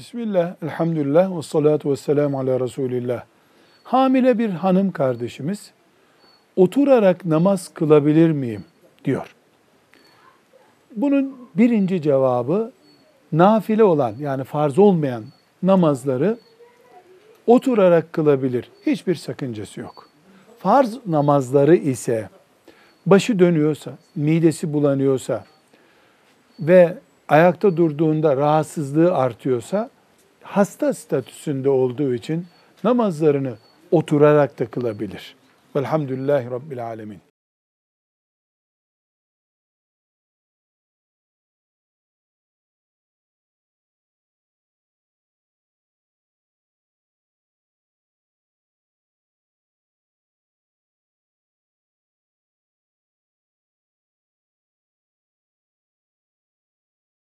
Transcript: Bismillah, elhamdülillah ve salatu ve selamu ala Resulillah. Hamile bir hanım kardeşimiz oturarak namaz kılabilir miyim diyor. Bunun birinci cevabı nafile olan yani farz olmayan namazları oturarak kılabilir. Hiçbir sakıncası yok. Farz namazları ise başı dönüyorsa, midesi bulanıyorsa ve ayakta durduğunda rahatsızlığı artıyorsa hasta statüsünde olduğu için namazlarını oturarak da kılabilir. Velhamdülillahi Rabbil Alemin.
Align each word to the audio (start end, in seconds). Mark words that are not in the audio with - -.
Bismillah, 0.00 0.54
elhamdülillah 0.62 1.36
ve 1.36 1.42
salatu 1.42 1.90
ve 1.90 1.96
selamu 1.96 2.38
ala 2.38 2.60
Resulillah. 2.60 3.24
Hamile 3.84 4.38
bir 4.38 4.50
hanım 4.50 4.90
kardeşimiz 4.92 5.70
oturarak 6.56 7.24
namaz 7.24 7.74
kılabilir 7.74 8.30
miyim 8.30 8.64
diyor. 9.04 9.34
Bunun 10.96 11.36
birinci 11.54 12.02
cevabı 12.02 12.72
nafile 13.32 13.84
olan 13.84 14.14
yani 14.18 14.44
farz 14.44 14.78
olmayan 14.78 15.24
namazları 15.62 16.38
oturarak 17.46 18.12
kılabilir. 18.12 18.70
Hiçbir 18.86 19.14
sakıncası 19.14 19.80
yok. 19.80 20.08
Farz 20.58 20.98
namazları 21.06 21.76
ise 21.76 22.28
başı 23.06 23.38
dönüyorsa, 23.38 23.98
midesi 24.16 24.72
bulanıyorsa 24.72 25.44
ve 26.60 26.98
ayakta 27.30 27.76
durduğunda 27.76 28.36
rahatsızlığı 28.36 29.14
artıyorsa 29.14 29.90
hasta 30.42 30.94
statüsünde 30.94 31.68
olduğu 31.68 32.14
için 32.14 32.46
namazlarını 32.84 33.54
oturarak 33.90 34.58
da 34.58 34.66
kılabilir. 34.66 35.36
Velhamdülillahi 35.76 36.50
Rabbil 36.50 36.86
Alemin. 36.86 37.29